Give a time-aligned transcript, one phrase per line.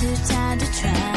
[0.00, 1.09] Too tired to try.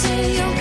[0.00, 0.59] Say you're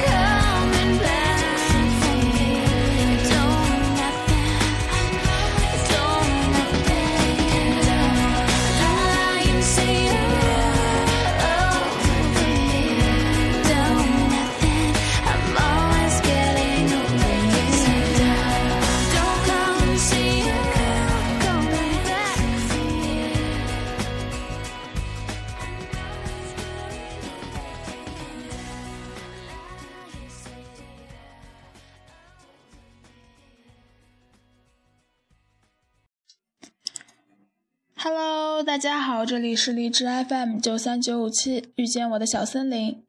[38.11, 43.05] Hello，大家好，这里是荔枝 FM 九三九五七，遇见我的小森林。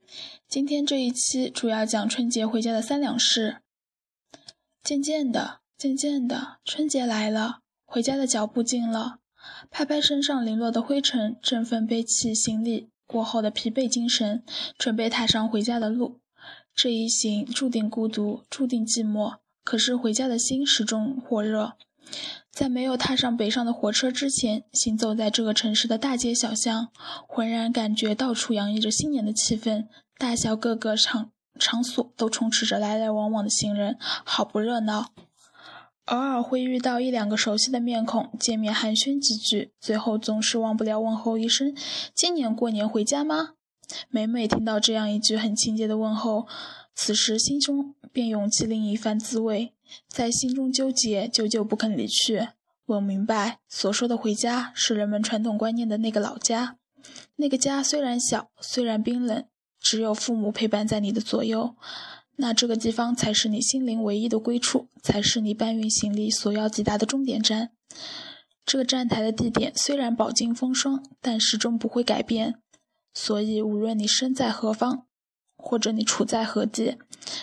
[0.47, 3.63] 今天这一期主要讲春节回家的三两事。
[4.85, 9.21] 渐渐的，渐渐的，春节来了，回家的脚步近了。
[9.71, 14.45] 拍拍身上零落的灰尘，振奋背起行李过后的疲惫精神，
[14.77, 16.21] 准备踏上回家的路。
[16.75, 21.79] 这一行注定孤独，注定寂寞，可是回家的心始终火热。
[22.61, 26.89] 在没有踏上北上的火车之前，行走在这个城市的大街小巷，
[27.27, 29.87] 浑然感觉到处洋溢着新年的气氛，
[30.19, 35.07] 大小各个场场所都充斥着来来往往的行人，好不热闹。
[36.05, 41.75] 偶尔会遇到一两个熟悉的面孔，见面寒暄几句，最后总是忘不了问候一声
[42.15, 43.53] ：“今年过年回家吗？”
[44.11, 46.47] 每每听到这样一句很亲切的问候，
[46.95, 49.73] 此时心中便涌起另一番滋味，
[50.09, 52.49] 在心中纠结，久久不肯离去。
[52.87, 56.77] 我明白，所说的回家是人们传统观念的那个老家。
[57.37, 59.45] 那个家虽然小，虽然冰冷，
[59.81, 61.77] 只有父母陪伴在你的左右，
[62.37, 67.71] 那这个地方才是你心灵唯一的归处，才是你搬运行李所要抵达的终点站。
[68.67, 72.61] 这个站台的地点虽然饱经风霜，但始终不会改变。
[73.15, 75.07] 所以，无论你身在何方，
[75.57, 76.97] 或者你处在何地，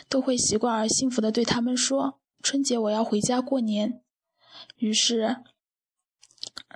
[0.07, 4.01] 都会习惯而幸福地对他们说：“春节我要回家过年。”
[4.77, 5.37] 于是，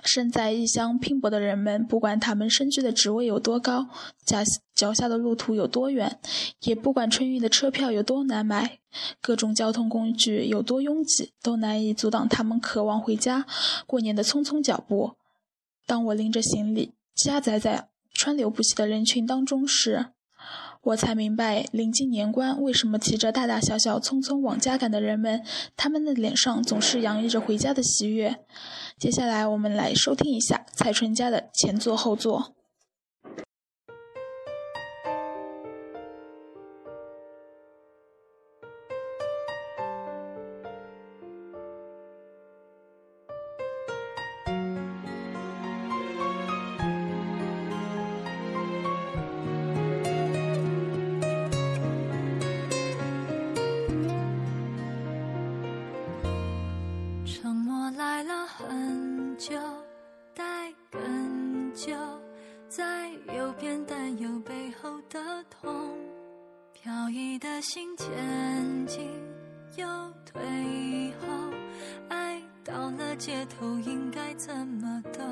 [0.04, 3.88] 身在异乡拼搏的人们，不管他们身居的职位有多高，
[4.24, 4.38] 脚
[4.74, 6.18] 脚下的路途有多远，
[6.62, 8.78] 也不管春运的车票有多难买，
[9.20, 13.46] 各种交通工具有多拥挤，都难以阻挡他们渴望回家
[13.86, 15.16] 过年的匆匆脚步。
[15.86, 20.06] 当我拎着行李，夹杂在川流不息的人群当中时，
[20.82, 25.40] 我才明白，临近年关，为什么骑着大大小小、匆匆往家赶的人们，
[25.76, 28.36] 他们的脸上总是洋溢着回家的喜悦。
[28.98, 32.54] 接下来，我们来收听一下蔡淳佳的《前座后座》。
[67.62, 69.08] 心前进
[69.76, 69.86] 又
[70.26, 70.42] 退
[71.20, 71.28] 后，
[72.08, 75.22] 爱到了街头应该怎么走？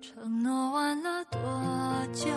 [0.00, 1.40] 承诺完了多
[2.12, 2.30] 久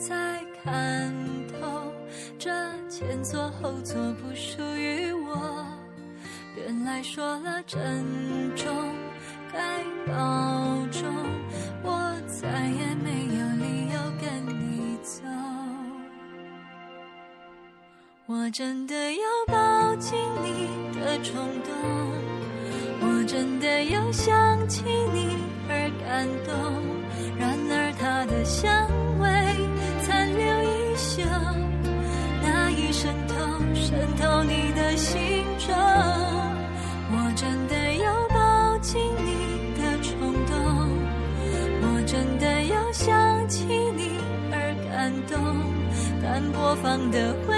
[0.00, 1.14] 才看
[1.48, 1.92] 透？
[2.38, 2.50] 这
[2.88, 5.66] 前座后座不属于我。
[6.56, 7.76] 原来说了珍
[8.56, 8.74] 重
[9.52, 10.75] 该保
[18.58, 20.66] 真的有抱紧你
[20.98, 21.74] 的冲动，
[23.02, 24.82] 我真的有想起
[25.12, 25.36] 你
[25.68, 26.54] 而感动。
[27.38, 28.88] 然而他的香
[29.20, 29.28] 味
[30.00, 31.20] 残留一宿，
[32.42, 33.34] 那已渗透
[33.74, 35.76] 渗透你的心中。
[37.12, 40.56] 我真的有抱紧你的冲动，
[41.82, 44.16] 我真的有想起你
[44.50, 45.36] 而感动。
[46.22, 47.54] 但播放的回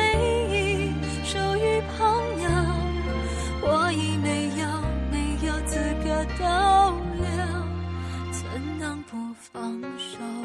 [9.96, 10.37] 手？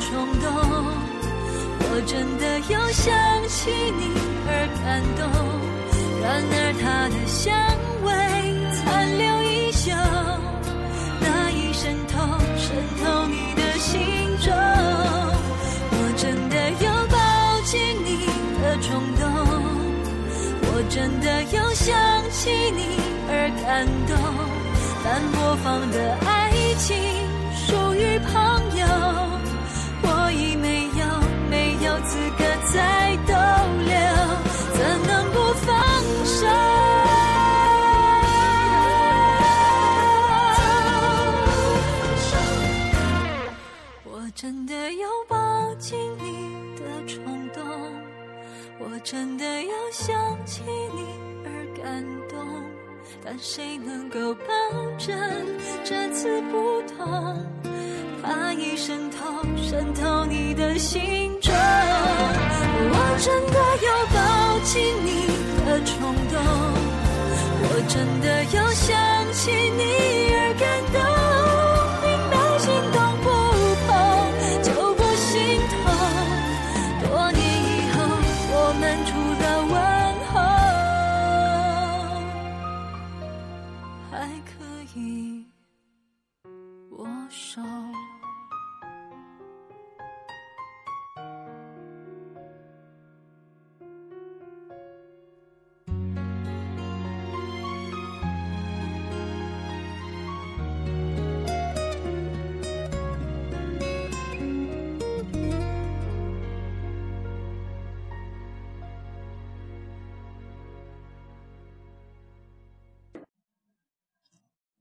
[0.00, 0.50] 冲动，
[1.80, 3.14] 我真的有想
[3.48, 4.02] 起你
[4.48, 4.50] 而
[4.82, 4.84] 感
[5.14, 5.22] 动。
[6.20, 7.54] 然而他的香
[8.02, 8.08] 味
[8.74, 8.82] 残
[9.18, 9.92] 留依旧，
[11.20, 12.12] 那已渗透
[12.56, 12.66] 渗
[13.02, 13.92] 透你的心
[14.40, 14.46] 中。
[15.90, 17.16] 我真的有抱
[17.64, 17.74] 紧
[18.04, 18.08] 你
[18.62, 19.22] 的冲动，
[20.62, 21.94] 我真的有想
[22.30, 22.80] 起你
[23.28, 23.32] 而
[23.62, 24.12] 感动。
[25.04, 25.96] 但播放的
[26.26, 26.33] 爱
[53.40, 54.44] 谁能够保
[54.98, 55.16] 证
[55.84, 57.36] 这次不同？
[58.22, 59.18] 怕已渗透
[59.62, 65.26] 渗透你的心中，我真的有抱紧你
[65.66, 66.34] 的冲动，
[67.60, 68.96] 我真的有想
[69.32, 70.33] 起你
[87.34, 87.60] 手。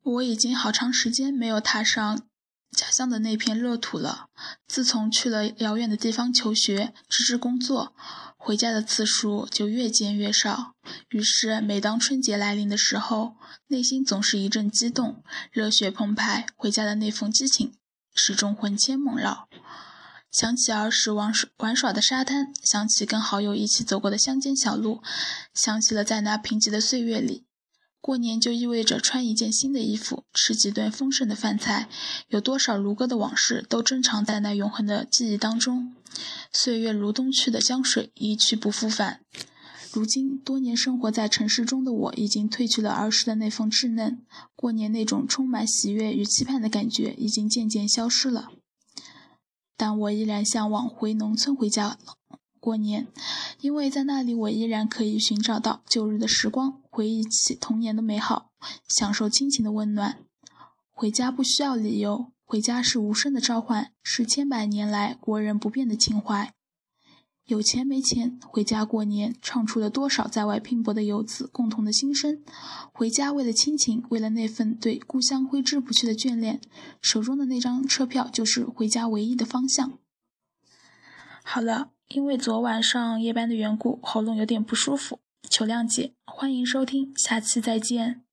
[0.04, 2.28] 我已经好长时间没有踏上
[2.74, 4.28] 家乡的那片乐土了。
[4.68, 7.96] 自从去了遥远的地方求学、直至工作，
[8.38, 10.74] 回家的次数就越渐越少。
[11.10, 13.36] 于是，每当春节来临的时候，
[13.68, 16.46] 内心总是一阵激动，热血澎湃。
[16.56, 17.74] 回家的那份激情，
[18.14, 19.48] 始终魂牵梦绕。
[20.32, 25.04] 想起儿时玩耍玩耍的沙滩，想起跟好友一起走过的乡间小路，
[25.54, 27.46] 想起了在那贫瘠的岁月里，
[28.04, 31.88] 过年就意味着穿一件新的衣服，吃几顿丰盛的饭菜，
[32.28, 35.96] 有多少如歌的往事都珍藏在那永恒的记忆当中。
[36.52, 39.22] 岁月如东去的江水，一去不复返。
[39.94, 44.20] 如今多年生活在城市中的我，已经褪去了儿时的那份稚嫩，
[44.54, 48.50] 过年那种充满喜悦与期盼的感觉，已经渐渐消失了。
[49.78, 51.98] 但我依然向往回农村回家
[52.60, 53.08] 过年，
[53.62, 58.52] 因为在那里我依然可以寻找到旧日的时光，回忆起童年的美好，
[58.88, 60.20] 享受亲情的温暖。
[60.92, 66.54] 回家不需要理由，回家是无声的召唤，是千百年来国人不变的情怀。
[67.46, 72.44] 有钱没钱，回家过年，唱出了多少在外拼搏的游子共同的心声。
[72.94, 76.62] 回家为了亲情，为了那份对故乡挥之不去的眷恋，
[77.02, 79.98] 手中的那张车票就是回家唯一的方向。
[81.44, 85.20] 好了，因为昨晚上夜班的缘故，喉咙有点不舒服，
[85.50, 86.14] 求谅解。
[86.26, 88.24] 欢迎收听，下期再见。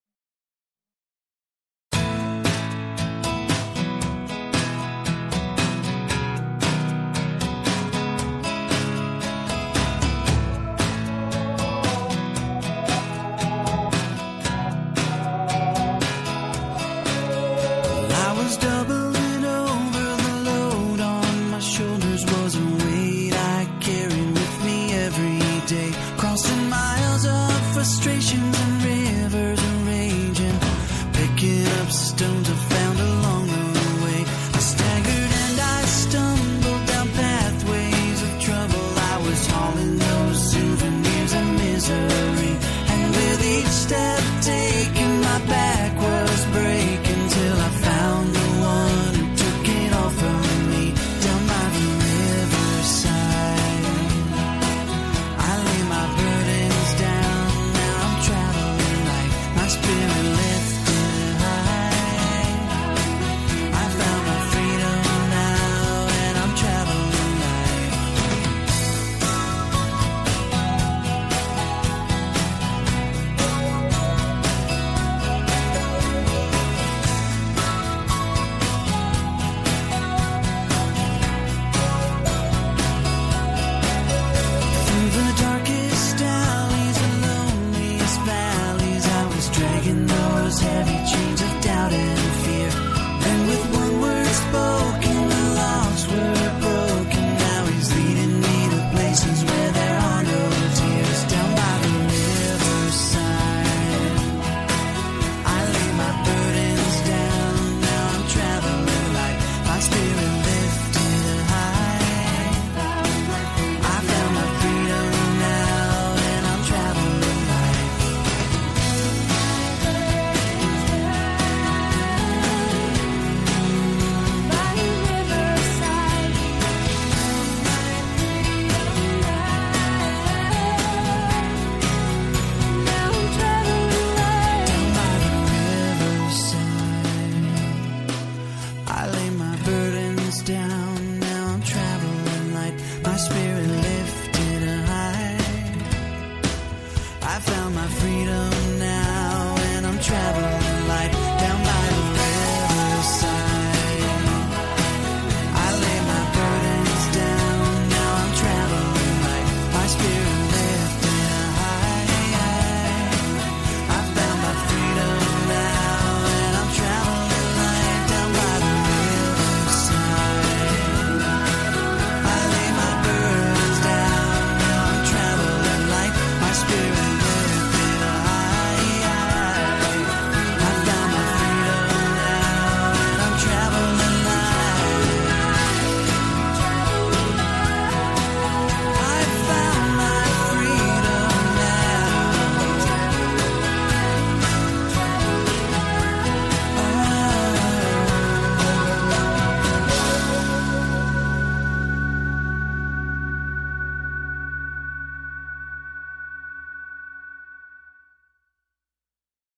[31.90, 32.39] substance.